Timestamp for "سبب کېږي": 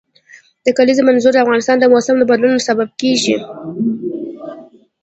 2.67-3.35